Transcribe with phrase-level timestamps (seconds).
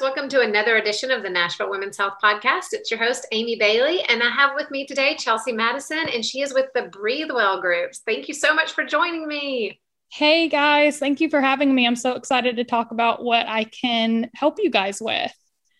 [0.00, 2.66] Welcome to another edition of the Nashville Women's Health Podcast.
[2.72, 6.42] It's your host, Amy Bailey, and I have with me today Chelsea Madison, and she
[6.42, 8.00] is with the Breathe Well groups.
[8.04, 9.80] Thank you so much for joining me.
[10.10, 11.86] Hey guys, thank you for having me.
[11.86, 15.32] I'm so excited to talk about what I can help you guys with.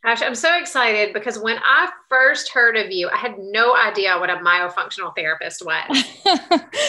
[0.06, 4.16] Gosh, I'm so excited because when I first heard of you, I had no idea
[4.16, 6.04] what a myofunctional therapist was.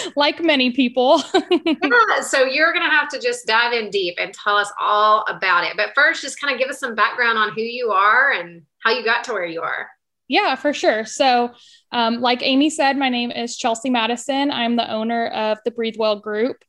[0.15, 1.23] like many people.
[1.49, 5.25] yeah, so you're going to have to just dive in deep and tell us all
[5.27, 5.73] about it.
[5.75, 8.91] But first, just kind of give us some background on who you are and how
[8.91, 9.89] you got to where you are.
[10.27, 11.03] Yeah, for sure.
[11.03, 11.49] So,
[11.91, 14.51] um, like Amy said, my name is Chelsea Madison.
[14.51, 16.63] I'm the owner of the Breathe Well Group.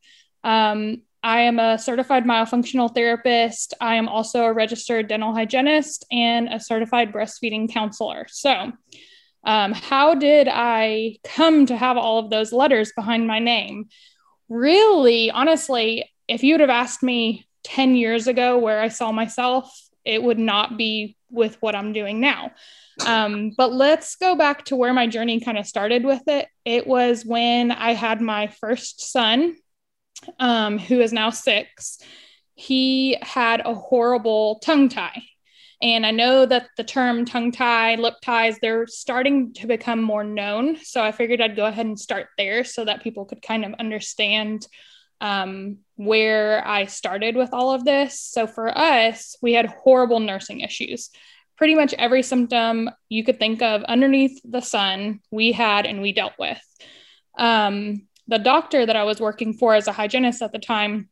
[0.44, 3.74] Um, I am a certified myofunctional therapist.
[3.80, 8.27] I am also a registered dental hygienist and a certified breastfeeding counselor.
[8.28, 8.72] So,
[9.44, 13.88] um, how did I come to have all of those letters behind my name?
[14.48, 19.72] Really, honestly, if you would have asked me 10 years ago where I saw myself,
[20.05, 22.53] it would not be with what I'm doing now.
[23.06, 26.48] Um, but let's go back to where my journey kind of started with it.
[26.64, 29.56] It was when I had my first son,
[30.38, 31.98] um, who is now six,
[32.55, 35.22] he had a horrible tongue tie.
[35.80, 40.25] And I know that the term tongue tie, lip ties, they're starting to become more
[40.25, 40.77] known.
[40.83, 43.75] So I figured I'd go ahead and start there so that people could kind of
[43.75, 44.66] understand
[45.20, 48.20] um, where I started with all of this.
[48.20, 51.10] So for us, we had horrible nursing issues.
[51.56, 56.12] Pretty much every symptom you could think of underneath the sun, we had and we
[56.12, 56.60] dealt with.
[57.37, 61.09] Um, the doctor that I was working for as a hygienist at the time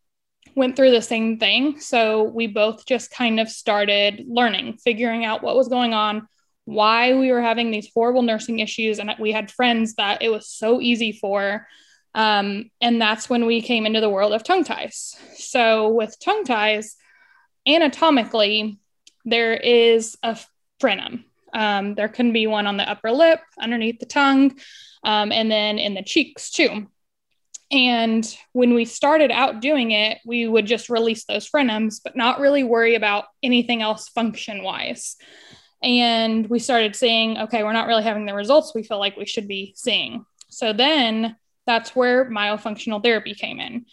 [0.54, 1.80] went through the same thing.
[1.80, 6.28] So we both just kind of started learning, figuring out what was going on,
[6.66, 8.98] why we were having these horrible nursing issues.
[8.98, 11.66] And we had friends that it was so easy for.
[12.14, 15.14] Um, and that's when we came into the world of tongue ties.
[15.36, 16.96] So with tongue ties,
[17.66, 18.78] anatomically,
[19.24, 20.38] there is a
[20.80, 21.24] frenum.
[21.52, 24.58] Um, there can be one on the upper lip, underneath the tongue,
[25.04, 26.88] um, and then in the cheeks too.
[27.70, 32.38] And when we started out doing it, we would just release those frenums, but not
[32.38, 35.16] really worry about anything else function wise.
[35.82, 39.26] And we started seeing, okay, we're not really having the results we feel like we
[39.26, 40.24] should be seeing.
[40.48, 43.86] So then that's where myofunctional therapy came in.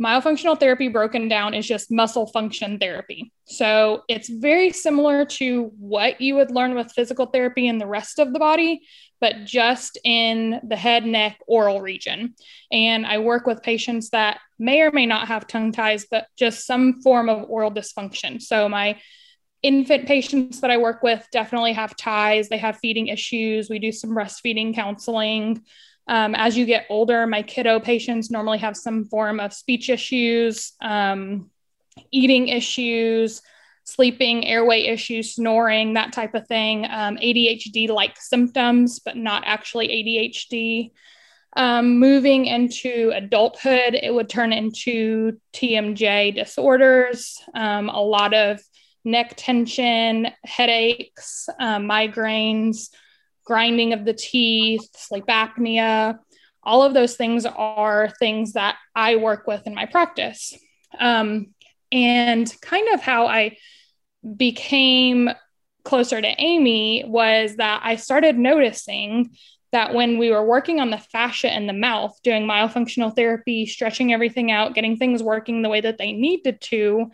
[0.00, 3.32] Myofunctional therapy broken down is just muscle function therapy.
[3.46, 8.20] So it's very similar to what you would learn with physical therapy in the rest
[8.20, 8.82] of the body,
[9.20, 12.34] but just in the head, neck, oral region.
[12.70, 16.64] And I work with patients that may or may not have tongue ties, but just
[16.64, 18.40] some form of oral dysfunction.
[18.40, 19.00] So my
[19.62, 23.68] infant patients that I work with definitely have ties, they have feeding issues.
[23.68, 25.64] We do some breastfeeding counseling.
[26.08, 30.72] Um, as you get older, my kiddo patients normally have some form of speech issues,
[30.80, 31.50] um,
[32.10, 33.42] eating issues,
[33.84, 39.88] sleeping, airway issues, snoring, that type of thing, um, ADHD like symptoms, but not actually
[39.88, 40.92] ADHD.
[41.56, 48.60] Um, moving into adulthood, it would turn into TMJ disorders, um, a lot of
[49.04, 52.90] neck tension, headaches, um, migraines,
[53.48, 56.18] grinding of the teeth, sleep apnea.
[56.62, 60.54] All of those things are things that I work with in my practice.
[61.00, 61.54] Um,
[61.90, 63.56] and kind of how I
[64.36, 65.30] became
[65.82, 69.34] closer to Amy was that I started noticing
[69.72, 74.12] that when we were working on the fascia in the mouth, doing myofunctional therapy, stretching
[74.12, 77.10] everything out, getting things working the way that they needed to,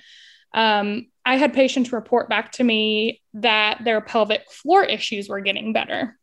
[0.52, 5.72] um, I had patients report back to me that their pelvic floor issues were getting
[5.72, 6.18] better.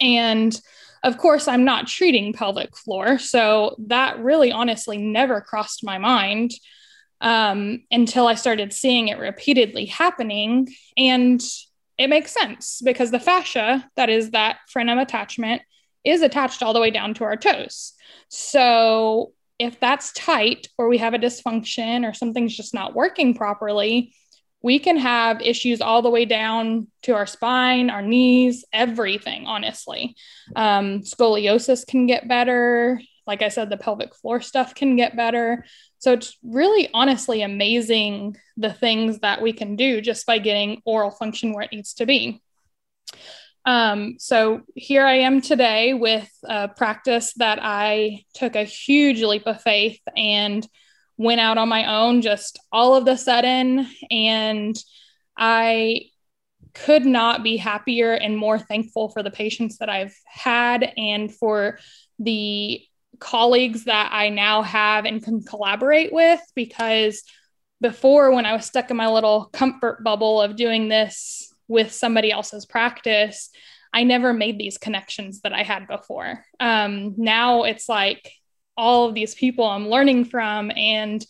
[0.00, 0.58] And
[1.02, 3.18] of course, I'm not treating pelvic floor.
[3.18, 6.52] So that really honestly never crossed my mind
[7.20, 10.68] um, until I started seeing it repeatedly happening.
[10.96, 11.42] And
[11.98, 15.62] it makes sense because the fascia, that is that frenum attachment,
[16.04, 17.92] is attached all the way down to our toes.
[18.28, 24.14] So if that's tight or we have a dysfunction or something's just not working properly,
[24.62, 30.14] we can have issues all the way down to our spine, our knees, everything, honestly.
[30.54, 35.64] Um, scoliosis can get better, like I said, the pelvic floor stuff can get better.
[35.98, 41.10] So it's really honestly amazing the things that we can do just by getting oral
[41.10, 42.42] function where it needs to be.
[43.64, 49.46] Um, so here I am today with a practice that I took a huge leap
[49.46, 50.66] of faith and
[51.20, 53.86] went out on my own just all of the sudden.
[54.10, 54.74] And
[55.36, 56.06] I
[56.72, 61.78] could not be happier and more thankful for the patients that I've had and for
[62.18, 62.82] the
[63.18, 67.22] colleagues that I now have and can collaborate with because
[67.82, 72.32] before when I was stuck in my little comfort bubble of doing this with somebody
[72.32, 73.50] else's practice,
[73.92, 76.46] I never made these connections that I had before.
[76.60, 78.32] Um, now it's like
[78.80, 81.24] all of these people I'm learning from, and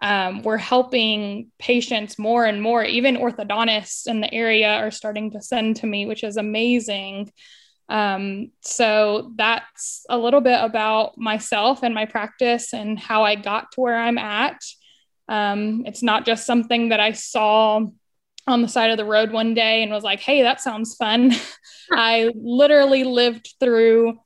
[0.00, 2.82] um, we're helping patients more and more.
[2.82, 7.30] Even orthodontists in the area are starting to send to me, which is amazing.
[7.88, 13.72] Um, so that's a little bit about myself and my practice and how I got
[13.72, 14.60] to where I'm at.
[15.28, 17.86] Um, it's not just something that I saw
[18.46, 21.32] on the side of the road one day and was like, hey, that sounds fun.
[21.90, 24.18] I literally lived through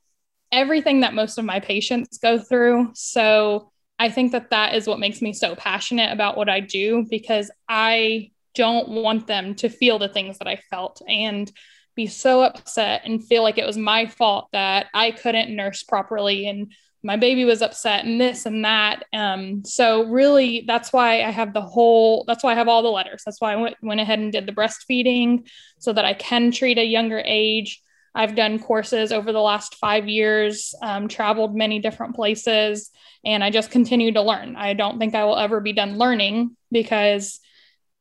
[0.51, 2.91] everything that most of my patients go through.
[2.93, 7.05] So I think that that is what makes me so passionate about what I do
[7.09, 11.51] because I don't want them to feel the things that I felt and
[11.95, 16.47] be so upset and feel like it was my fault that I couldn't nurse properly
[16.47, 16.73] and
[17.03, 19.03] my baby was upset and this and that.
[19.11, 22.23] Um, so really, that's why I have the whole.
[22.27, 23.23] That's why I have all the letters.
[23.25, 25.47] That's why I went, went ahead and did the breastfeeding
[25.79, 27.81] so that I can treat a younger age.
[28.13, 32.91] I've done courses over the last five years, um, traveled many different places,
[33.23, 34.55] and I just continue to learn.
[34.55, 37.39] I don't think I will ever be done learning because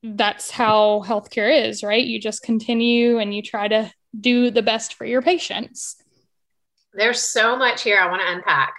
[0.02, 2.04] that's how healthcare is, right?
[2.04, 5.96] You just continue and you try to do the best for your patients.
[6.92, 8.74] There's so much here I want to unpack.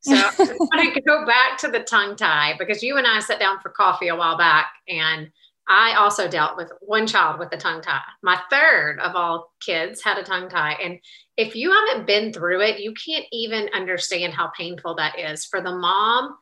[0.00, 3.40] So I want to go back to the tongue tie because you and I sat
[3.40, 5.30] down for coffee a while back, and
[5.68, 8.00] I also dealt with one child with a tongue tie.
[8.22, 10.74] My third of all kids had a tongue tie.
[10.74, 11.00] And
[11.36, 15.60] if you haven't been through it, you can't even understand how painful that is for
[15.60, 16.36] the mom.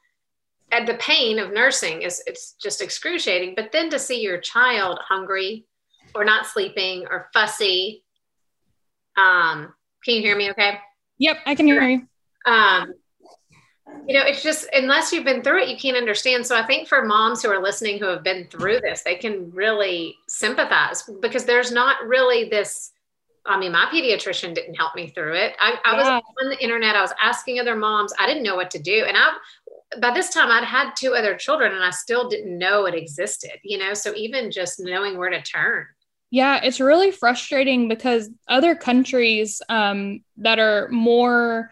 [0.70, 3.54] And the pain of nursing is it's just excruciating.
[3.56, 5.64] But then to see your child hungry
[6.14, 8.04] or not sleeping or fussy.
[9.16, 9.74] Um,
[10.04, 10.78] can you hear me okay?
[11.18, 12.06] Yep, I can hear you.
[12.46, 12.94] Um,
[14.06, 16.46] you know it's just unless you've been through it you can't understand.
[16.46, 19.50] So i think for moms who are listening who have been through this they can
[19.50, 22.92] really sympathize because there's not really this
[23.46, 25.52] i mean my pediatrician didn't help me through it.
[25.58, 26.96] I, I was on the internet.
[26.96, 28.12] I was asking other moms.
[28.18, 29.04] I didn't know what to do.
[29.06, 29.32] And i
[30.00, 33.58] by this time i'd had two other children and i still didn't know it existed
[33.62, 33.94] you know?
[33.94, 35.86] So even just knowing where to turn.
[36.30, 41.70] Yeah, it's really frustrating because other countries um, that are more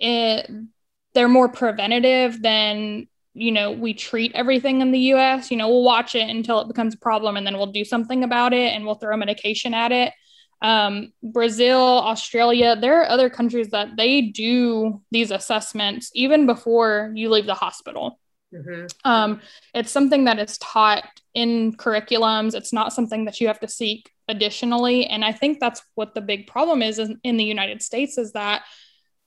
[0.00, 0.70] in,
[1.18, 5.82] they're more preventative than you know we treat everything in the US you know we'll
[5.82, 8.86] watch it until it becomes a problem and then we'll do something about it and
[8.86, 10.12] we'll throw medication at it
[10.60, 17.30] um, Brazil, Australia, there are other countries that they do these assessments even before you
[17.30, 18.18] leave the hospital.
[18.52, 18.86] Mm-hmm.
[19.04, 19.40] Um,
[19.72, 22.54] it's something that is taught in curriculums.
[22.54, 25.06] It's not something that you have to seek additionally.
[25.06, 28.64] And I think that's what the big problem is in the United States is that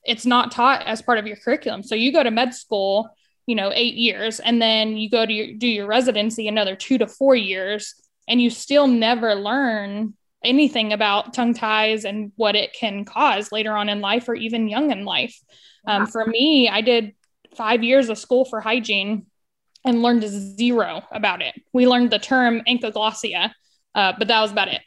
[0.03, 1.83] it's not taught as part of your curriculum.
[1.83, 3.09] So you go to med school,
[3.45, 6.97] you know, eight years, and then you go to your, do your residency another two
[6.97, 7.95] to four years,
[8.27, 13.73] and you still never learn anything about tongue ties and what it can cause later
[13.73, 15.37] on in life or even young in life.
[15.87, 17.13] Um, for me, I did
[17.55, 19.27] five years of school for hygiene
[19.83, 21.55] and learned zero about it.
[21.73, 23.51] We learned the term ankyloglossia,
[23.95, 24.81] uh, but that was about it.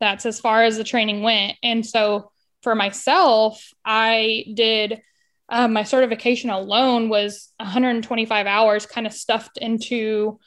[0.00, 1.56] That's as far as the training went.
[1.62, 2.30] And so
[2.62, 5.02] for myself, I did
[5.50, 10.38] uh, my certification alone was 125 hours, kind of stuffed into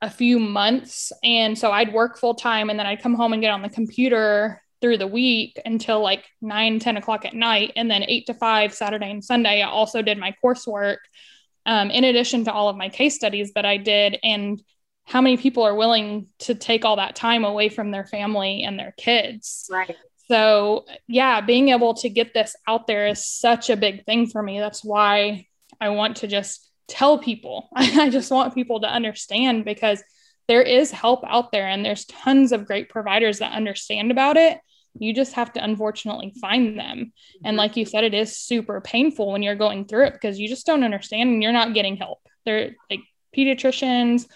[0.00, 1.12] a few months.
[1.22, 3.68] And so I'd work full time and then I'd come home and get on the
[3.68, 7.72] computer through the week until like 9, 10 o'clock at night.
[7.76, 10.98] And then 8 to 5 Saturday and Sunday, I also did my coursework
[11.66, 14.18] um, in addition to all of my case studies that I did.
[14.22, 14.62] And
[15.04, 18.78] how many people are willing to take all that time away from their family and
[18.78, 19.68] their kids?
[19.70, 19.96] Right.
[20.32, 24.42] So, yeah, being able to get this out there is such a big thing for
[24.42, 24.60] me.
[24.60, 25.46] That's why
[25.78, 27.68] I want to just tell people.
[27.74, 30.02] I just want people to understand because
[30.48, 34.58] there is help out there and there's tons of great providers that understand about it.
[34.98, 37.12] You just have to unfortunately find them.
[37.44, 40.48] And like you said, it is super painful when you're going through it because you
[40.48, 42.26] just don't understand and you're not getting help.
[42.46, 43.00] They're like
[43.36, 44.26] pediatricians,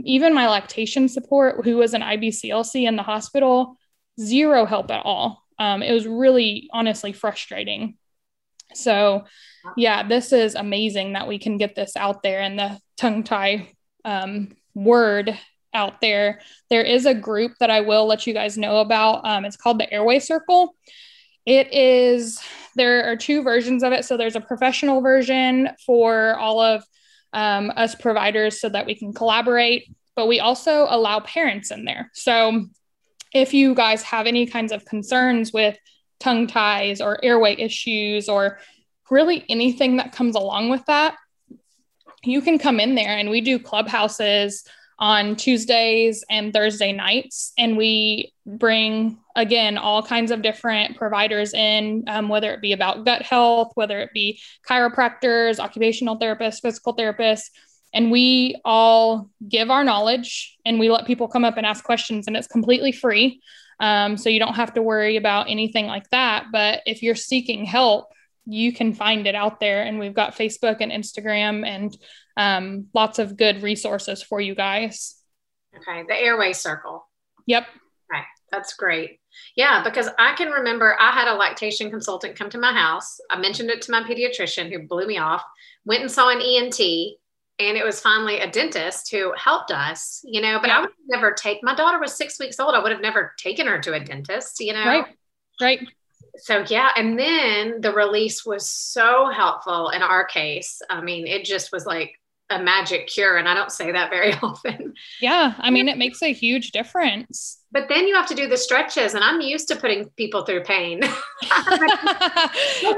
[0.00, 3.78] even my lactation support, who was an IBCLC in the hospital,
[4.20, 5.42] zero help at all.
[5.58, 7.96] Um, it was really honestly frustrating.
[8.74, 9.24] So,
[9.76, 13.72] yeah, this is amazing that we can get this out there and the tongue tie
[14.04, 15.38] um, word
[15.72, 16.40] out there.
[16.70, 19.24] There is a group that I will let you guys know about.
[19.26, 20.74] Um, it's called the Airway Circle.
[21.44, 22.40] It is,
[22.74, 24.04] there are two versions of it.
[24.04, 26.84] So there's a professional version for all of
[27.32, 32.10] um, us providers so that we can collaborate, but we also allow parents in there.
[32.14, 32.66] So
[33.40, 35.76] if you guys have any kinds of concerns with
[36.20, 38.58] tongue ties or airway issues or
[39.10, 41.16] really anything that comes along with that,
[42.24, 44.64] you can come in there and we do clubhouses
[44.98, 47.52] on Tuesdays and Thursday nights.
[47.58, 53.04] And we bring, again, all kinds of different providers in, um, whether it be about
[53.04, 57.50] gut health, whether it be chiropractors, occupational therapists, physical therapists.
[57.96, 62.26] And we all give our knowledge and we let people come up and ask questions,
[62.26, 63.40] and it's completely free.
[63.80, 66.46] Um, so you don't have to worry about anything like that.
[66.52, 68.12] But if you're seeking help,
[68.44, 69.82] you can find it out there.
[69.82, 71.96] And we've got Facebook and Instagram and
[72.36, 75.16] um, lots of good resources for you guys.
[75.74, 76.04] Okay.
[76.06, 77.08] The airway circle.
[77.46, 77.66] Yep.
[78.12, 78.22] Okay.
[78.52, 79.20] That's great.
[79.56, 83.18] Yeah, because I can remember I had a lactation consultant come to my house.
[83.30, 85.42] I mentioned it to my pediatrician who blew me off,
[85.84, 86.78] went and saw an ENT,
[87.58, 90.58] and it was finally a dentist who helped us, you know.
[90.60, 90.78] But yeah.
[90.78, 92.74] I would never take my daughter was six weeks old.
[92.74, 94.84] I would have never taken her to a dentist, you know.
[94.84, 95.06] Right.
[95.60, 95.80] Right
[96.38, 101.44] so yeah and then the release was so helpful in our case i mean it
[101.44, 102.18] just was like
[102.50, 104.94] a magic cure and i don't say that very often.
[105.20, 107.58] Yeah i mean it makes a huge difference.
[107.72, 110.64] But then you have to do the stretches and i'm used to putting people through
[110.64, 111.00] pain.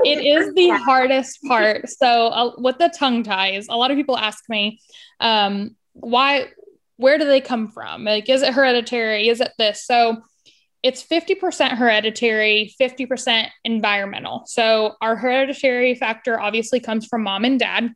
[0.04, 1.88] It is the hardest part.
[1.88, 4.80] So uh, with the tongue ties a lot of people ask me
[5.20, 6.48] um, why
[6.96, 8.04] where do they come from?
[8.04, 9.28] Like is it hereditary?
[9.28, 9.84] Is it this?
[9.84, 10.22] So
[10.82, 14.44] it's 50% hereditary, 50% environmental.
[14.46, 17.92] So our hereditary factor obviously comes from mom and dad.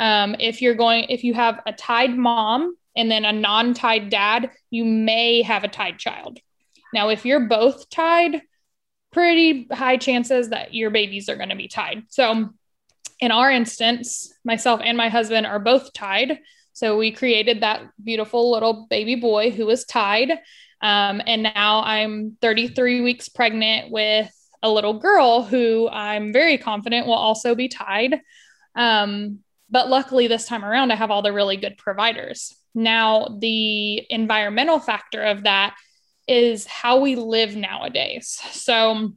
[0.00, 4.08] Um, if you're going, if you have a tied mom and then a non tied
[4.08, 6.38] dad, you may have a tied child.
[6.92, 8.40] Now, if you're both tied,
[9.12, 12.04] pretty high chances that your babies are going to be tied.
[12.08, 12.48] So,
[13.20, 16.40] in our instance, myself and my husband are both tied.
[16.72, 20.30] So, we created that beautiful little baby boy who was tied.
[20.80, 27.06] Um, and now I'm 33 weeks pregnant with a little girl who I'm very confident
[27.06, 28.20] will also be tied.
[28.74, 29.40] Um,
[29.70, 32.54] but luckily, this time around, I have all the really good providers.
[32.74, 35.76] Now, the environmental factor of that
[36.26, 38.40] is how we live nowadays.
[38.52, 39.12] So,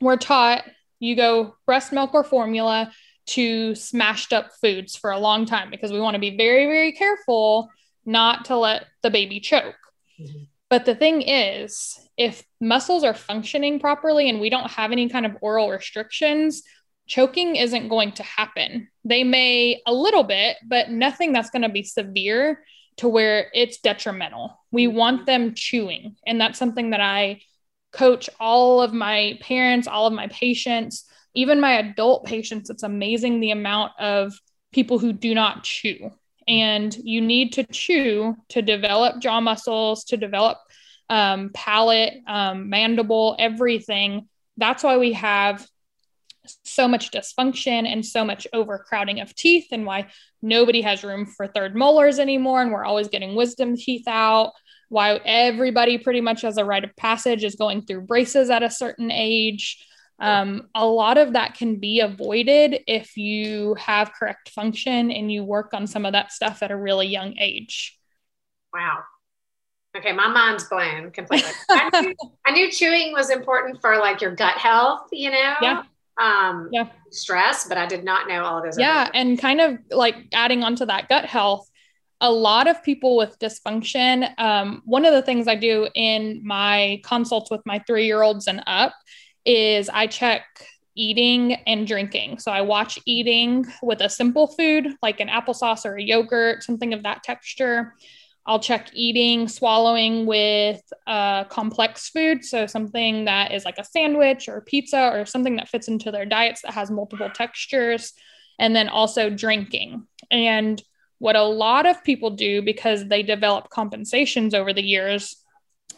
[0.00, 0.64] we're taught
[1.00, 2.92] you go breast milk or formula
[3.26, 6.92] to smashed up foods for a long time because we want to be very, very
[6.92, 7.70] careful
[8.04, 9.76] not to let the baby choke.
[10.20, 10.44] Mm-hmm.
[10.70, 15.26] But the thing is, if muscles are functioning properly and we don't have any kind
[15.26, 16.62] of oral restrictions,
[17.06, 18.88] choking isn't going to happen.
[19.04, 22.64] They may a little bit, but nothing that's going to be severe
[22.98, 24.58] to where it's detrimental.
[24.70, 26.16] We want them chewing.
[26.26, 27.40] And that's something that I
[27.92, 32.70] coach all of my parents, all of my patients, even my adult patients.
[32.70, 34.32] It's amazing the amount of
[34.72, 36.10] people who do not chew
[36.46, 40.58] and you need to chew to develop jaw muscles, to develop
[41.08, 44.28] um, palate, um, mandible, everything.
[44.56, 45.66] That's why we have
[46.64, 50.08] so much dysfunction and so much overcrowding of teeth, and why
[50.42, 52.62] nobody has room for third molars anymore.
[52.62, 54.52] And we're always getting wisdom teeth out.
[54.88, 58.70] Why everybody pretty much has a rite of passage is going through braces at a
[58.70, 59.84] certain age.
[60.20, 65.42] Um, a lot of that can be avoided if you have correct function and you
[65.42, 67.98] work on some of that stuff at a really young age.
[68.72, 69.00] Wow.
[69.96, 71.50] Okay, my mind's blown completely.
[71.70, 72.14] I, knew,
[72.46, 75.54] I knew chewing was important for like your gut health, you know?
[75.62, 75.82] Yeah.
[76.20, 76.88] Um, yeah.
[77.10, 78.78] stress, but I did not know all of this.
[78.78, 79.10] Yeah.
[79.12, 81.68] And kind of like adding on to that gut health,
[82.20, 87.00] a lot of people with dysfunction, um, one of the things I do in my
[87.04, 88.94] consults with my three year olds and up
[89.44, 90.44] is I check
[90.94, 92.38] eating and drinking.
[92.38, 96.94] So I watch eating with a simple food like an applesauce or a yogurt, something
[96.94, 97.94] of that texture.
[98.46, 102.44] I'll check eating, swallowing with a complex food.
[102.44, 106.26] So something that is like a sandwich or pizza or something that fits into their
[106.26, 108.12] diets that has multiple textures.
[108.58, 110.06] And then also drinking.
[110.30, 110.80] And
[111.18, 115.36] what a lot of people do because they develop compensations over the years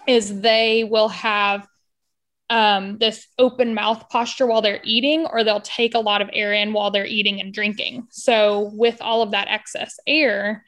[0.06, 1.66] is they will have
[2.48, 6.52] um, this open mouth posture while they're eating, or they'll take a lot of air
[6.52, 8.06] in while they're eating and drinking.
[8.10, 10.64] So, with all of that excess air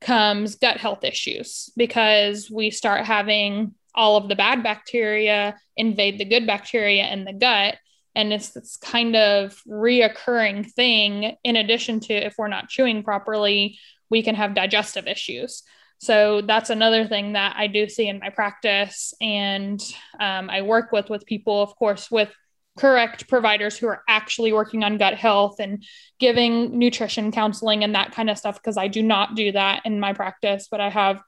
[0.00, 6.24] comes gut health issues because we start having all of the bad bacteria invade the
[6.24, 7.76] good bacteria in the gut.
[8.14, 13.78] And it's this kind of reoccurring thing, in addition to if we're not chewing properly,
[14.10, 15.62] we can have digestive issues.
[15.98, 19.12] So that's another thing that I do see in my practice.
[19.20, 19.80] And
[20.18, 22.32] um, I work with with people, of course, with
[22.80, 25.84] correct providers who are actually working on gut health and
[26.18, 30.00] giving nutrition counseling and that kind of stuff because I do not do that in
[30.00, 31.22] my practice, but I have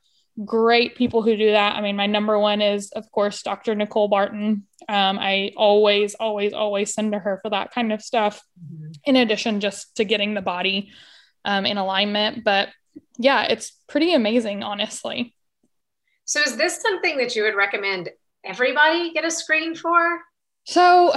[0.47, 1.77] great people who do that.
[1.77, 3.75] I mean, my number one is, of course, Dr.
[3.75, 4.67] Nicole Barton.
[4.89, 8.93] Um, I always, always, always send to her for that kind of stuff, mm-hmm.
[9.05, 10.91] in addition just to getting the body
[11.45, 12.45] um, in alignment.
[12.45, 12.71] But
[13.19, 15.35] yeah, it's pretty amazing, honestly.
[16.25, 18.09] So, is this something that you would recommend
[18.43, 20.19] everybody get a screen for?
[20.65, 21.13] So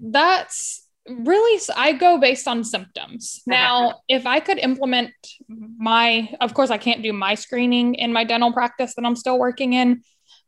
[0.00, 3.42] that's really I go based on symptoms.
[3.46, 5.12] Now, if I could implement
[5.48, 9.38] my of course I can't do my screening in my dental practice that I'm still
[9.38, 10.02] working in,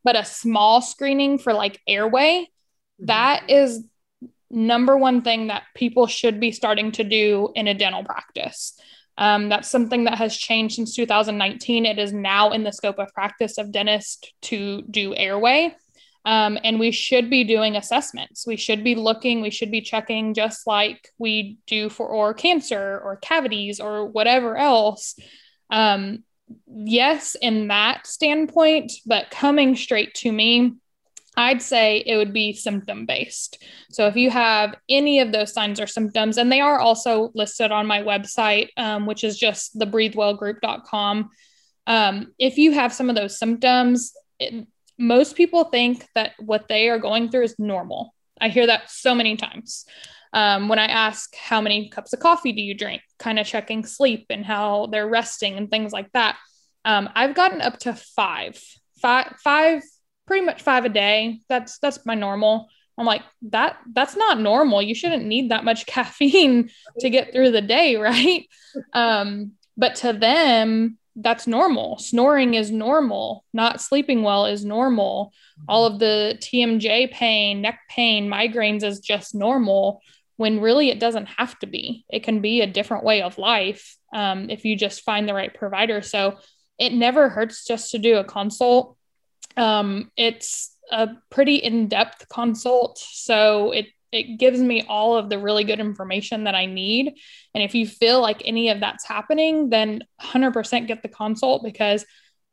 [0.04, 3.06] but a small screening for like airway, mm-hmm.
[3.06, 3.84] that is
[4.50, 8.78] number one thing that people should be starting to do in a dental practice.
[9.16, 11.86] Um, that's something that has changed since 2019.
[11.86, 15.74] It is now in the scope of practice of dentists to do airway.
[16.24, 18.46] Um, and we should be doing assessments.
[18.46, 22.98] We should be looking, we should be checking just like we do for or cancer
[23.04, 25.16] or cavities or whatever else.
[25.70, 26.24] Um,
[26.66, 30.74] yes, in that standpoint, but coming straight to me,
[31.36, 33.62] I'd say it would be symptom based.
[33.90, 37.72] So if you have any of those signs or symptoms, and they are also listed
[37.72, 41.30] on my website, um, which is just the breathewellgroup.com.
[41.86, 44.66] Um, if you have some of those symptoms, it,
[44.98, 48.14] most people think that what they are going through is normal.
[48.40, 49.84] I hear that so many times.
[50.32, 53.86] Um, when I ask how many cups of coffee do you drink, kind of checking
[53.86, 56.36] sleep and how they're resting and things like that.
[56.84, 58.60] Um, I've gotten up to five,
[59.00, 59.82] five, five,
[60.26, 61.40] pretty much five a day.
[61.48, 62.68] That's that's my normal.
[62.98, 63.78] I'm like that.
[63.92, 64.82] That's not normal.
[64.82, 66.70] You shouldn't need that much caffeine
[67.00, 68.48] to get through the day, right?
[68.92, 71.98] Um, but to them, that's normal.
[71.98, 73.44] Snoring is normal.
[73.52, 75.32] Not sleeping well is normal.
[75.68, 80.00] All of the TMJ pain, neck pain, migraines is just normal
[80.36, 82.04] when really it doesn't have to be.
[82.08, 85.54] It can be a different way of life um, if you just find the right
[85.54, 86.02] provider.
[86.02, 86.38] So
[86.78, 88.96] it never hurts just to do a consult.
[89.56, 92.98] Um, it's a pretty in depth consult.
[92.98, 97.14] So it it gives me all of the really good information that I need.
[97.54, 102.04] And if you feel like any of that's happening, then 100% get the consult because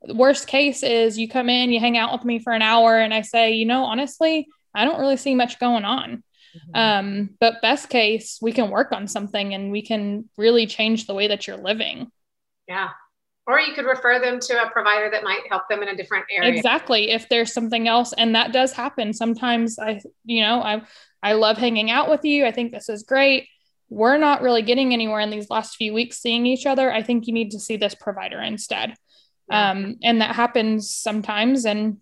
[0.04, 2.98] the worst case is you come in, you hang out with me for an hour,
[2.98, 6.24] and I say, you know, honestly, I don't really see much going on.
[6.56, 6.76] Mm-hmm.
[6.76, 11.14] Um, but best case, we can work on something and we can really change the
[11.14, 12.12] way that you're living.
[12.68, 12.90] Yeah.
[13.48, 16.26] Or you could refer them to a provider that might help them in a different
[16.32, 16.54] area.
[16.54, 17.12] Exactly.
[17.12, 19.14] If there's something else, and that does happen.
[19.14, 20.84] Sometimes I, you know, I
[21.24, 22.46] I love hanging out with you.
[22.46, 23.48] I think this is great.
[23.90, 26.92] We're not really getting anywhere in these last few weeks seeing each other.
[26.92, 28.96] I think you need to see this provider instead.
[29.50, 31.66] Um, and that happens sometimes.
[31.66, 31.98] And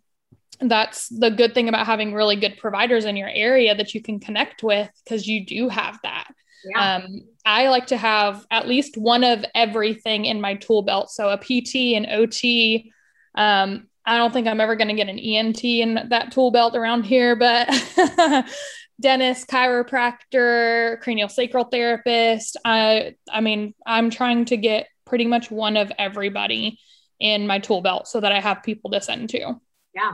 [0.61, 4.19] that's the good thing about having really good providers in your area that you can
[4.19, 6.31] connect with because you do have that.
[6.63, 6.97] Yeah.
[6.97, 11.09] Um, I like to have at least one of everything in my tool belt.
[11.09, 12.91] So a PT and OT.
[13.35, 16.75] Um, I don't think I'm ever going to get an ENT in that tool belt
[16.75, 17.69] around here, but
[18.99, 22.57] dentist, chiropractor, cranial sacral therapist.
[22.65, 26.79] I I mean, I'm trying to get pretty much one of everybody
[27.19, 29.59] in my tool belt so that I have people to send to.
[29.93, 30.13] Yeah.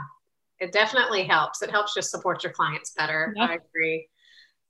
[0.59, 1.61] It definitely helps.
[1.61, 3.33] It helps just support your clients better.
[3.35, 3.45] Yeah.
[3.45, 4.07] I agree.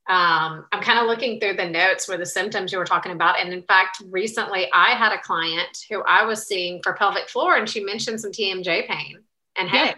[0.08, 3.40] Um, I'm kind of looking through the notes where the symptoms you were talking about.
[3.40, 7.56] And in fact, recently I had a client who I was seeing for pelvic floor
[7.56, 9.18] and she mentioned some TMJ pain
[9.56, 9.96] and headache.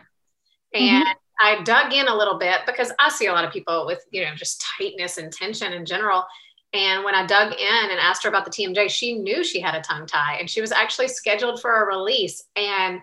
[0.72, 0.80] Yeah.
[0.80, 1.12] And mm-hmm.
[1.40, 4.24] I dug in a little bit because I see a lot of people with, you
[4.24, 6.24] know, just tightness and tension in general.
[6.72, 9.74] And when I dug in and asked her about the TMJ, she knew she had
[9.74, 12.44] a tongue tie and she was actually scheduled for a release.
[12.56, 13.00] And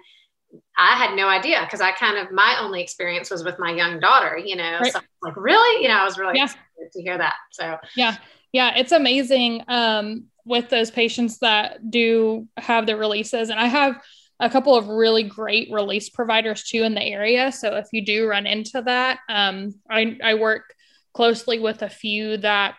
[0.77, 3.99] I had no idea because I kind of, my only experience was with my young
[3.99, 4.93] daughter, you know, right.
[4.93, 5.81] so like, really?
[5.81, 6.45] You know, I was really yeah.
[6.45, 7.35] excited to hear that.
[7.51, 8.17] So, yeah.
[8.51, 8.77] Yeah.
[8.77, 13.49] It's amazing um, with those patients that do have their releases.
[13.49, 14.01] And I have,
[14.39, 17.51] a couple of really great release providers too in the area.
[17.51, 20.73] So if you do run into that, um, I, I work
[21.13, 22.75] closely with a few that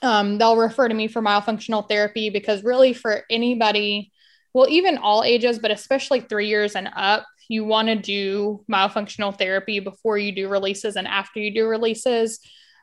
[0.00, 4.12] um, they'll refer to me for myofunctional therapy because really for anybody,
[4.54, 9.36] well, even all ages, but especially three years and up, you want to do myofunctional
[9.36, 12.40] therapy before you do releases and after you do releases.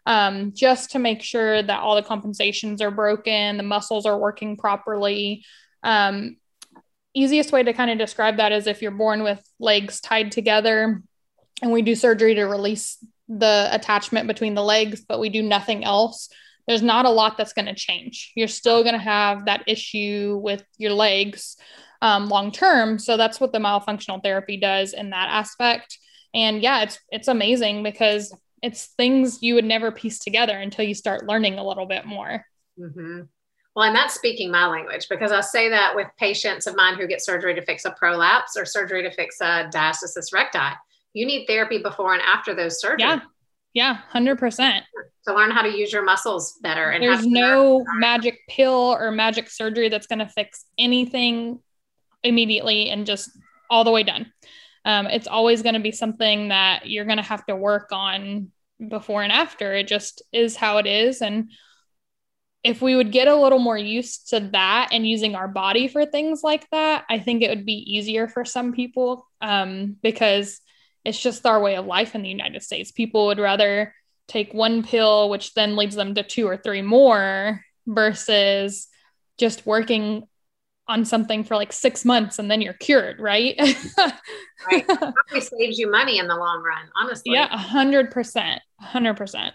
[0.07, 4.55] Um, just to make sure that all the compensations are broken, the muscles are working
[4.55, 5.43] properly.
[5.81, 6.37] Um,
[7.15, 11.01] easiest way to kind of describe that is if you're born with legs tied together
[11.61, 12.97] and we do surgery to release
[13.27, 16.29] the attachment between the legs, but we do nothing else,
[16.67, 18.33] there's not a lot that's going to change.
[18.35, 21.57] You're still going to have that issue with your legs
[22.01, 22.99] um, long term.
[22.99, 25.97] So that's what the myofunctional therapy does in that aspect.
[26.33, 30.93] And yeah, it's it's amazing because it's things you would never piece together until you
[30.93, 32.45] start learning a little bit more.
[32.79, 33.21] Mm-hmm.
[33.75, 37.07] Well, and that's speaking my language because I say that with patients of mine who
[37.07, 40.75] get surgery to fix a prolapse or surgery to fix a diastasis recti.
[41.13, 42.99] You need therapy before and after those surgeries.
[42.99, 43.19] Yeah.
[43.73, 44.81] Yeah, 100%.
[45.27, 46.91] To learn how to use your muscles better.
[46.91, 51.59] And There's no magic pill or magic surgery that's going to fix anything
[52.23, 53.31] immediately and just
[53.69, 54.31] all the way done.
[54.85, 58.51] Um, it's always going to be something that you're going to have to work on
[58.87, 59.73] before and after.
[59.73, 61.21] It just is how it is.
[61.21, 61.49] And
[62.65, 66.03] if we would get a little more used to that and using our body for
[66.03, 70.59] things like that, I think it would be easier for some people um, because
[71.05, 72.91] it's just our way of life in the United States.
[72.91, 73.93] People would rather
[74.27, 78.87] take one pill, which then leads them to two or three more, versus
[79.37, 80.27] just working
[80.87, 83.55] on something for like six months and then you're cured, right?
[83.97, 84.85] right.
[84.87, 87.33] It probably saves you money in the long run, honestly.
[87.33, 88.59] Yeah, 100%.
[88.81, 89.51] 100%.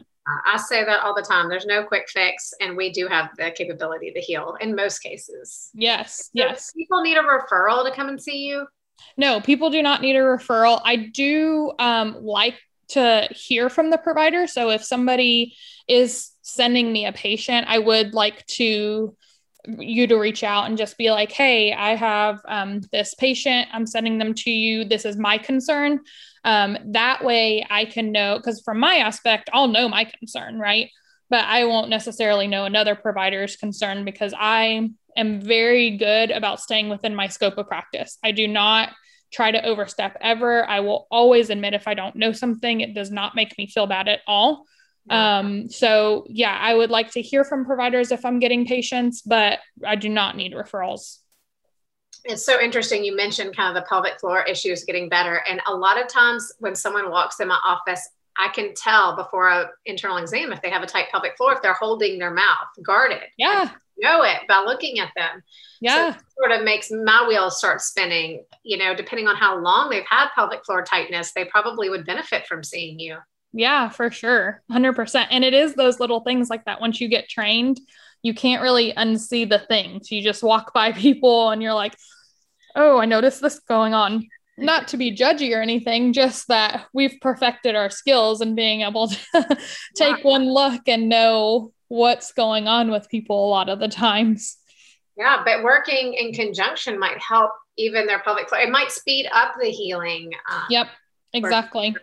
[0.46, 1.48] I say that all the time.
[1.48, 5.70] There's no quick fix, and we do have the capability to heal in most cases.
[5.74, 6.72] Yes, so yes.
[6.76, 8.66] People need a referral to come and see you.
[9.16, 10.80] No, people do not need a referral.
[10.84, 12.56] I do um, like
[12.88, 14.46] to hear from the provider.
[14.46, 15.56] So if somebody
[15.88, 19.16] is sending me a patient, I would like to
[19.66, 23.68] you to reach out and just be like, hey, I have um, this patient.
[23.72, 24.84] I'm sending them to you.
[24.84, 26.00] This is my concern.
[26.44, 30.88] Um, that way I can know, because from my aspect, I'll know my concern, right?
[31.28, 36.88] But I won't necessarily know another provider's concern because I am very good about staying
[36.88, 38.18] within my scope of practice.
[38.24, 38.90] I do not
[39.32, 40.68] try to overstep ever.
[40.68, 43.86] I will always admit if I don't know something, it does not make me feel
[43.86, 44.66] bad at all.
[45.08, 49.58] Um, so yeah, I would like to hear from providers if I'm getting patients, but
[49.86, 51.19] I do not need referrals.
[52.24, 53.04] It's so interesting.
[53.04, 55.42] You mentioned kind of the pelvic floor issues getting better.
[55.48, 59.50] And a lot of times when someone walks in my office, I can tell before
[59.50, 62.68] an internal exam if they have a tight pelvic floor, if they're holding their mouth
[62.82, 63.22] guarded.
[63.36, 63.70] Yeah.
[64.02, 65.42] know it by looking at them.
[65.80, 66.14] Yeah.
[66.14, 68.44] So sort of makes my wheels start spinning.
[68.62, 72.46] You know, depending on how long they've had pelvic floor tightness, they probably would benefit
[72.46, 73.16] from seeing you.
[73.52, 74.62] Yeah, for sure.
[74.70, 75.26] 100%.
[75.30, 76.80] And it is those little things like that.
[76.80, 77.80] Once you get trained,
[78.22, 80.10] you can't really unsee the things.
[80.10, 81.96] You just walk by people and you're like,
[82.76, 84.28] oh, I noticed this going on.
[84.58, 89.08] Not to be judgy or anything, just that we've perfected our skills and being able
[89.08, 89.58] to
[89.96, 94.58] take one look and know what's going on with people a lot of the times.
[95.16, 98.60] Yeah, but working in conjunction might help even their pelvic floor.
[98.60, 100.30] It might speed up the healing.
[100.50, 100.88] Um, yep,
[101.32, 101.96] exactly.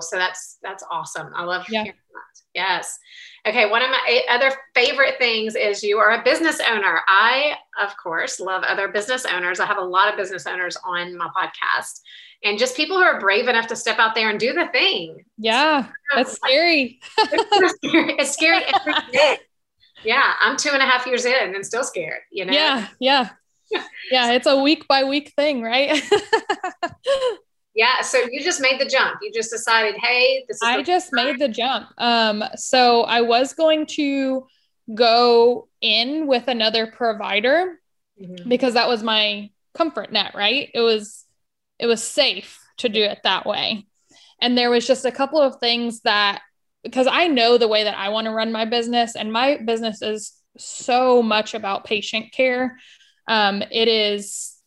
[0.00, 1.30] So that's that's awesome.
[1.34, 1.84] I love yeah.
[1.84, 2.42] hearing that.
[2.58, 2.98] Yes.
[3.46, 3.70] Okay.
[3.70, 7.00] One of my eh, other favorite things is you are a business owner.
[7.06, 9.60] I, of course, love other business owners.
[9.60, 12.00] I have a lot of business owners on my podcast
[12.42, 15.24] and just people who are brave enough to step out there and do the thing.
[15.36, 15.86] Yeah.
[16.16, 16.98] That's scary.
[17.16, 18.14] it's scary.
[18.18, 19.38] It's scary every day.
[20.04, 20.32] Yeah.
[20.40, 22.52] I'm two and a half years in and still scared, you know?
[22.52, 22.88] Yeah.
[22.98, 23.28] Yeah.
[24.10, 24.32] yeah.
[24.32, 26.02] It's a week by week thing, right?
[27.78, 28.00] Yeah.
[28.00, 29.20] So you just made the jump.
[29.22, 30.62] You just decided, hey, this is.
[30.64, 31.26] I just time.
[31.26, 31.86] made the jump.
[31.96, 34.48] Um, so I was going to
[34.92, 37.78] go in with another provider
[38.20, 38.48] mm-hmm.
[38.48, 40.70] because that was my comfort net, right?
[40.74, 41.24] It was
[41.78, 43.86] it was safe to do it that way.
[44.40, 46.42] And there was just a couple of things that
[46.82, 50.02] because I know the way that I want to run my business, and my business
[50.02, 52.76] is so much about patient care.
[53.28, 54.57] Um, it is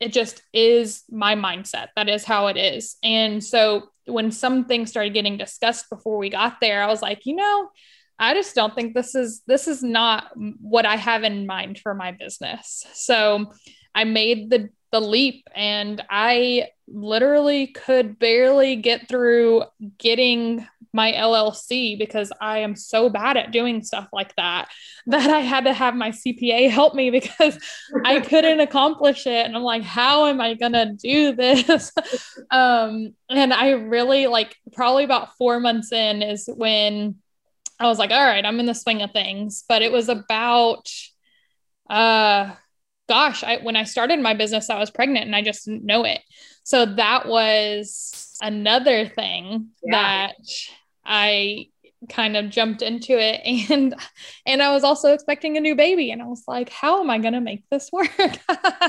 [0.00, 1.88] it just is my mindset.
[1.96, 2.96] That is how it is.
[3.02, 7.24] And so when some things started getting discussed before we got there, I was like,
[7.24, 7.68] you know,
[8.18, 10.30] I just don't think this is this is not
[10.60, 12.84] what I have in mind for my business.
[12.94, 13.52] So
[13.94, 19.64] I made the the leap and I literally could barely get through
[19.98, 24.68] getting my LLC because I am so bad at doing stuff like that
[25.08, 27.58] that I had to have my CPA help me because
[28.04, 29.44] I couldn't accomplish it.
[29.44, 31.90] And I'm like, how am I going to do this?
[32.52, 37.16] um, and I really like probably about four months in is when
[37.80, 39.64] I was like, all right, I'm in the swing of things.
[39.68, 40.88] But it was about,
[41.90, 42.52] uh,
[43.08, 46.04] gosh, I, when I started my business, I was pregnant and I just didn't know
[46.04, 46.20] it.
[46.62, 50.28] So that was another thing yeah.
[50.28, 50.34] that
[51.04, 51.68] I
[52.08, 53.40] kind of jumped into it
[53.70, 53.94] and
[54.46, 57.18] and I was also expecting a new baby and I was like how am I
[57.18, 58.38] going to make this work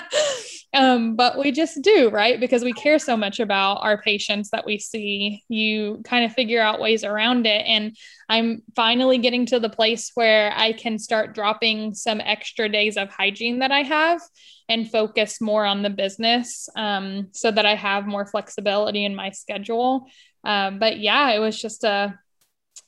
[0.74, 2.40] um but we just do, right?
[2.40, 5.44] Because we care so much about our patients that we see.
[5.48, 7.66] You kind of figure out ways around it.
[7.66, 7.96] And
[8.30, 13.10] I'm finally getting to the place where I can start dropping some extra days of
[13.10, 14.22] hygiene that I have
[14.68, 19.32] and focus more on the business um, so that I have more flexibility in my
[19.32, 20.08] schedule.
[20.44, 22.18] Um, but yeah, it was just a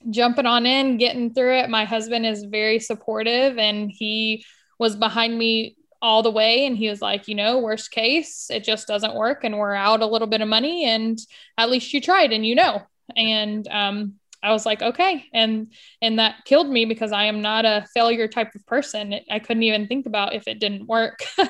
[0.09, 1.69] jumping on in, getting through it.
[1.69, 4.45] My husband is very supportive and he
[4.79, 8.63] was behind me all the way and he was like you know worst case it
[8.63, 11.17] just doesn't work and we're out a little bit of money and
[11.57, 12.81] at least you tried and you know.
[13.15, 15.25] And um, i was like okay.
[15.33, 19.15] And and that killed me because i am not a failure type of person.
[19.29, 21.19] I couldn't even think about if it didn't work.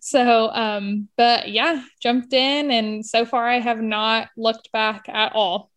[0.00, 5.32] So um but yeah jumped in and so far i have not looked back at
[5.34, 5.70] all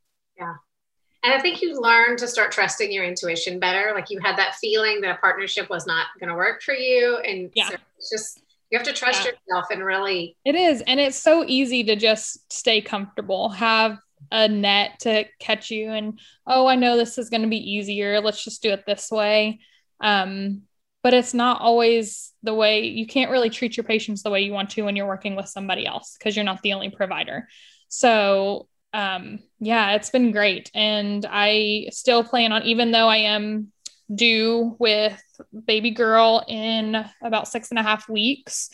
[1.23, 3.91] and I think you learned to start trusting your intuition better.
[3.93, 7.17] Like you had that feeling that a partnership was not going to work for you.
[7.17, 7.69] And yeah.
[7.69, 9.32] So it's just, you have to trust yeah.
[9.32, 10.38] yourself and really.
[10.45, 10.82] It is.
[10.82, 13.97] And it's so easy to just stay comfortable, have
[14.32, 15.89] a net to catch you.
[15.91, 18.21] And, oh, I know this is going to be easier.
[18.21, 19.60] Let's just do it this way.
[19.99, 20.63] Um,
[21.03, 24.51] but it's not always the way you can't really treat your patients the way you
[24.51, 27.47] want to when you're working with somebody else because you're not the only provider.
[27.88, 30.71] So um, yeah, it's been great.
[30.73, 33.71] And I still plan on, even though I am
[34.13, 35.21] due with
[35.65, 38.71] baby girl in about six and a half weeks,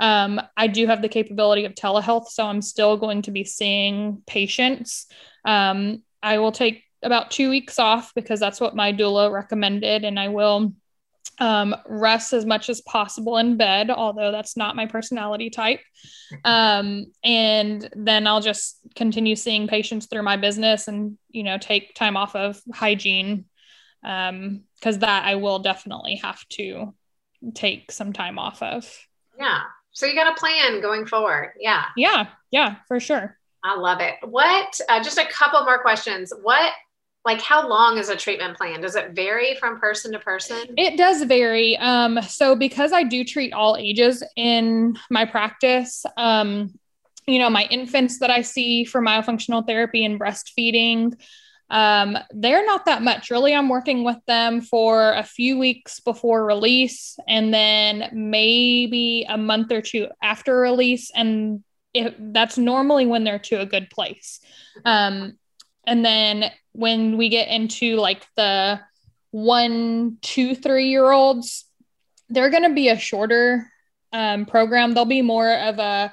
[0.00, 2.28] um, I do have the capability of telehealth.
[2.28, 5.08] So I'm still going to be seeing patients.
[5.44, 10.04] Um, I will take about two weeks off because that's what my doula recommended.
[10.04, 10.72] And I will
[11.38, 15.80] um, rest as much as possible in bed, although that's not my personality type.
[16.44, 21.94] Um, and then I'll just continue seeing patients through my business and, you know, take
[21.94, 23.44] time off of hygiene
[24.02, 26.94] because um, that I will definitely have to
[27.54, 28.90] take some time off of.
[29.38, 29.60] Yeah.
[29.92, 31.52] So you got a plan going forward.
[31.60, 31.84] Yeah.
[31.96, 32.28] Yeah.
[32.50, 33.36] Yeah, for sure.
[33.64, 34.14] I love it.
[34.22, 36.32] What, uh, just a couple more questions.
[36.42, 36.72] What
[37.26, 40.96] like how long is a treatment plan does it vary from person to person it
[40.96, 46.72] does vary um, so because i do treat all ages in my practice um,
[47.26, 51.12] you know my infants that i see for myofunctional therapy and breastfeeding
[51.68, 53.30] um, they're not that much.
[53.30, 59.36] Really i'm working with them for a few weeks before release and then maybe a
[59.36, 61.10] month or two after release.
[61.14, 61.64] And
[62.18, 64.40] that's normally when they're to a good place.
[64.84, 65.38] Um,
[65.86, 68.80] and then when we get into like the
[69.30, 71.64] one, two, three year olds,
[72.28, 73.70] they're going to be a shorter
[74.12, 74.94] um, program.
[74.94, 76.12] They'll be more of a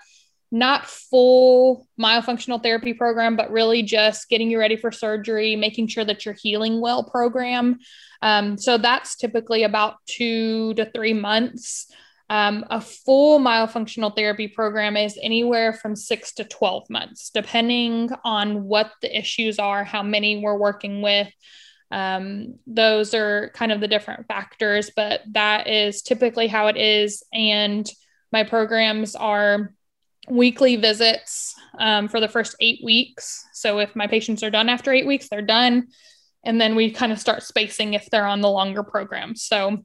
[0.54, 6.06] not full myofunctional therapy program, but really just getting you ready for surgery, making sure
[6.06, 7.80] that you're healing well program.
[8.22, 11.92] Um, so that's typically about two to three months.
[12.30, 18.66] Um, a full myofunctional therapy program is anywhere from six to 12 months, depending on
[18.66, 21.34] what the issues are, how many we're working with.
[21.89, 27.24] Um, those are kind of the different factors, but that is typically how it is.
[27.34, 27.89] And
[28.32, 29.74] my programs are
[30.30, 33.46] weekly visits um, for the first eight weeks.
[33.54, 35.88] So if my patients are done after eight weeks, they're done.
[36.46, 39.36] And then we kind of start spacing if they're on the longer program.
[39.36, 39.84] So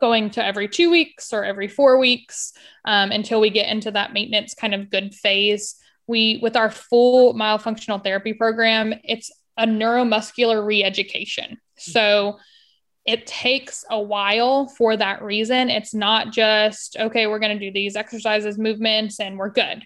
[0.00, 2.52] going to every two weeks or every four weeks
[2.84, 5.76] um, until we get into that maintenance kind of good phase.
[6.06, 11.58] We, with our full myofunctional therapy program, it's a neuromuscular re-education.
[11.78, 12.38] So
[13.06, 15.68] it takes a while for that reason.
[15.68, 19.84] It's not just, okay, we're going to do these exercises, movements, and we're good.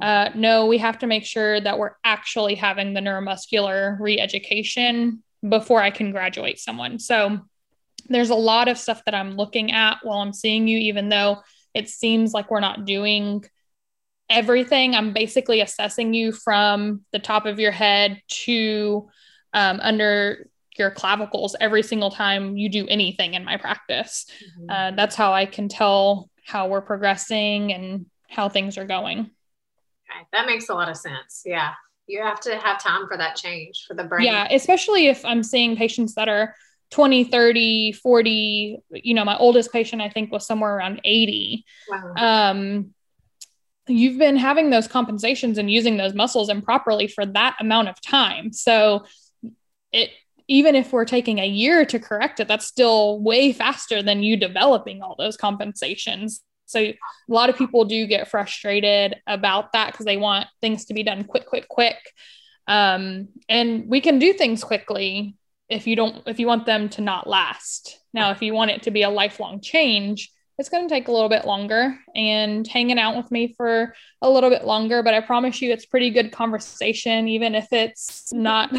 [0.00, 5.22] Uh, no, we have to make sure that we're actually having the neuromuscular re education
[5.48, 6.98] before I can graduate someone.
[6.98, 7.40] So
[8.08, 11.42] there's a lot of stuff that I'm looking at while I'm seeing you, even though
[11.72, 13.44] it seems like we're not doing
[14.28, 14.94] everything.
[14.94, 19.08] I'm basically assessing you from the top of your head to
[19.52, 24.26] um, under your clavicles every single time you do anything in my practice.
[24.60, 24.70] Mm-hmm.
[24.70, 29.20] Uh, that's how I can tell how we're progressing and how things are going.
[29.20, 31.42] Okay, that makes a lot of sense.
[31.44, 31.72] Yeah.
[32.06, 34.26] You have to have time for that change for the brain.
[34.26, 36.54] Yeah, especially if I'm seeing patients that are
[36.90, 42.14] 20 30 40 you know my oldest patient i think was somewhere around 80 wow.
[42.16, 42.94] um
[43.88, 48.52] you've been having those compensations and using those muscles improperly for that amount of time
[48.52, 49.04] so
[49.92, 50.10] it
[50.48, 54.36] even if we're taking a year to correct it that's still way faster than you
[54.36, 56.42] developing all those compensations.
[56.66, 56.96] So a
[57.28, 61.24] lot of people do get frustrated about that because they want things to be done
[61.24, 61.96] quick quick quick.
[62.68, 65.36] Um, and we can do things quickly
[65.68, 67.98] if you don't if you want them to not last.
[68.12, 71.12] Now if you want it to be a lifelong change it's going to take a
[71.12, 75.20] little bit longer and hanging out with me for a little bit longer but i
[75.20, 78.72] promise you it's pretty good conversation even if it's not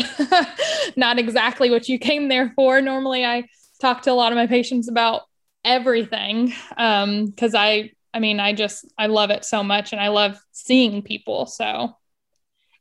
[0.96, 2.82] not exactly what you came there for.
[2.82, 3.48] Normally i
[3.80, 5.22] talk to a lot of my patients about
[5.64, 10.08] everything um because i i mean i just i love it so much and i
[10.08, 11.96] love seeing people so.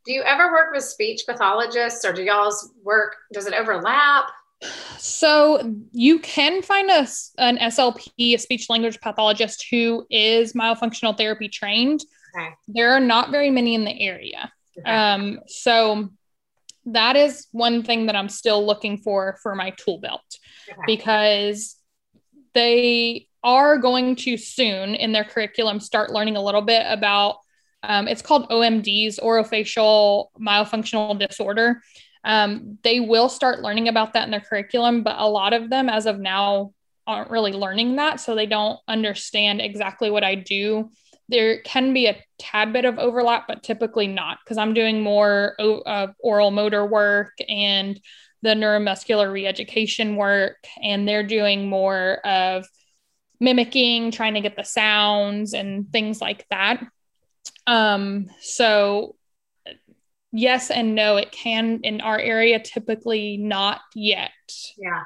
[0.06, 4.30] Do you ever work with speech pathologists or do y'all's work does it overlap
[4.98, 7.06] so you can find a,
[7.38, 12.00] an SLP, a speech language pathologist who is myofunctional therapy trained.
[12.36, 12.48] Okay.
[12.68, 14.50] There are not very many in the area.
[14.78, 14.90] Okay.
[14.90, 16.10] Um, so
[16.86, 20.38] that is one thing that I'm still looking for for my tool belt
[20.70, 20.78] okay.
[20.86, 21.76] because
[22.54, 27.36] they are going to soon in their curriculum start learning a little bit about
[27.82, 31.82] um, it's called OMDs, orofacial myofunctional disorder.
[32.26, 35.88] Um, they will start learning about that in their curriculum, but a lot of them,
[35.88, 36.72] as of now,
[37.06, 38.20] aren't really learning that.
[38.20, 40.90] So they don't understand exactly what I do.
[41.28, 45.54] There can be a tad bit of overlap, but typically not because I'm doing more
[45.58, 47.98] uh, oral motor work and
[48.42, 52.66] the neuromuscular reeducation work, and they're doing more of
[53.40, 56.84] mimicking, trying to get the sounds and things like that.
[57.66, 59.16] Um, so
[60.32, 61.16] yes and no.
[61.16, 64.30] It can in our area, typically not yet.
[64.76, 65.02] Yeah.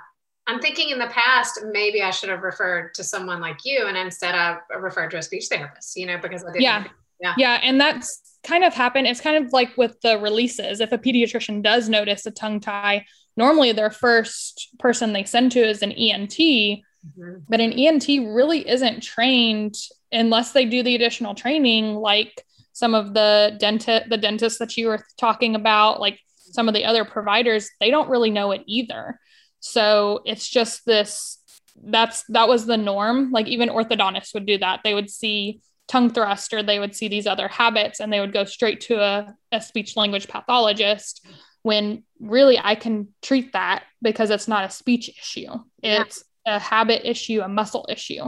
[0.47, 3.97] I'm thinking in the past, maybe I should have referred to someone like you and
[3.97, 6.63] instead of referred to a speech therapist, you know, because I didn't.
[6.63, 6.85] Yeah.
[7.21, 7.35] Yeah.
[7.37, 7.61] Yeah.
[7.63, 9.07] And that's kind of happened.
[9.07, 10.81] It's kind of like with the releases.
[10.81, 13.05] If a pediatrician does notice a tongue tie,
[13.37, 16.31] normally their first person they send to is an ENT.
[16.31, 17.39] Mm-hmm.
[17.49, 19.77] But an ENT really isn't trained
[20.11, 22.45] unless they do the additional training, like
[22.81, 26.87] some of the dentist the dentists that you were talking about like some of the
[26.87, 29.21] other providers they don't really know it either.
[29.61, 31.39] So it's just this
[31.85, 33.33] that's that was the norm.
[33.33, 34.81] Like even orthodontists would do that.
[34.83, 38.33] They would see tongue thrust or they would see these other habits and they would
[38.33, 41.27] go straight to a, a speech language pathologist
[41.63, 45.53] when really i can treat that because it's not a speech issue.
[45.83, 46.57] It's yeah.
[46.57, 48.25] a habit issue a muscle issue.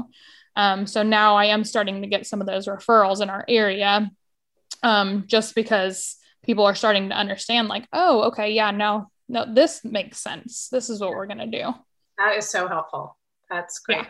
[0.56, 4.10] Um, so now i am starting to get some of those referrals in our area
[4.82, 9.84] um, just because people are starting to understand like oh okay yeah no, no this
[9.84, 10.68] makes sense.
[10.70, 11.74] This is what we're going to do.
[12.18, 13.16] That is so helpful.
[13.50, 13.98] That's great.
[13.98, 14.06] Yeah.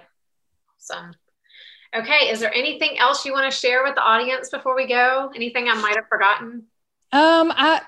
[0.77, 1.13] awesome.
[1.95, 5.31] Okay is there anything else you want to share with the audience before we go?
[5.35, 6.67] Anything i might have forgotten?
[7.13, 7.81] Um i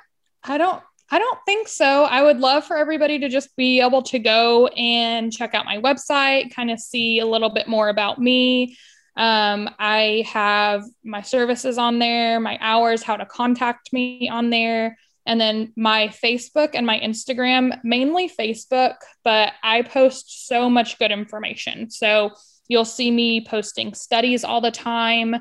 [0.43, 2.05] i don't I don't think so.
[2.05, 5.79] I would love for everybody to just be able to go and check out my
[5.79, 8.77] website, kind of see a little bit more about me.
[9.17, 14.99] Um, I have my services on there, my hours, how to contact me on there,
[15.27, 21.13] and then my Facebook and my Instagram, mainly Facebook, but I post so much good
[21.13, 21.91] information.
[21.91, 22.33] So
[22.69, 25.37] you'll see me posting studies all the time.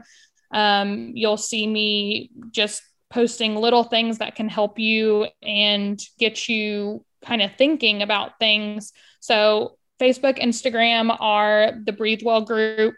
[0.51, 7.05] Um, you'll see me just posting little things that can help you and get you
[7.23, 8.93] kind of thinking about things.
[9.19, 12.95] So Facebook, Instagram are the Breathe Well group.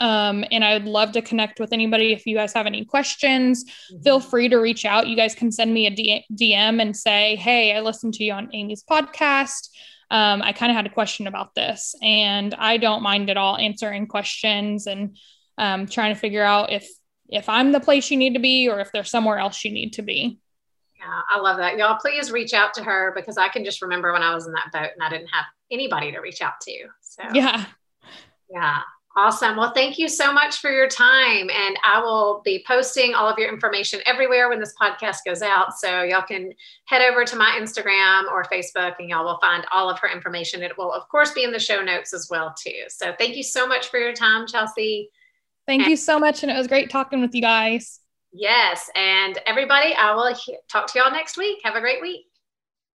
[0.00, 2.12] Um, and I would love to connect with anybody.
[2.12, 4.02] If you guys have any questions, mm-hmm.
[4.02, 5.08] feel free to reach out.
[5.08, 8.32] You guys can send me a D- DM and say, Hey, I listened to you
[8.32, 9.68] on Amy's podcast.
[10.10, 13.58] Um, I kind of had a question about this, and I don't mind at all
[13.58, 15.16] answering questions and
[15.58, 16.88] um, trying to figure out if
[17.28, 19.92] if I'm the place you need to be or if there's somewhere else you need
[19.94, 20.38] to be.
[20.98, 21.76] Yeah, I love that.
[21.76, 24.52] Y'all, please reach out to her because I can just remember when I was in
[24.52, 26.86] that boat and I didn't have anybody to reach out to.
[27.02, 27.66] So yeah,
[28.50, 28.80] yeah.
[29.18, 29.56] Awesome.
[29.56, 31.50] Well, thank you so much for your time.
[31.50, 35.76] And I will be posting all of your information everywhere when this podcast goes out.
[35.76, 36.52] So y'all can
[36.84, 40.62] head over to my Instagram or Facebook and y'all will find all of her information.
[40.62, 42.84] It will, of course, be in the show notes as well, too.
[42.90, 45.10] So thank you so much for your time, Chelsea.
[45.66, 46.44] Thank and- you so much.
[46.44, 47.98] And it was great talking with you guys.
[48.32, 48.88] Yes.
[48.94, 51.58] And everybody, I will he- talk to y'all next week.
[51.64, 52.26] Have a great week.